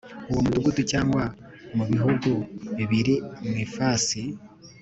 [0.29, 1.23] uwo Mudugudu cyangwa
[1.75, 2.29] mu Bihugu
[2.89, 3.15] biri
[3.47, 4.21] mu ifasi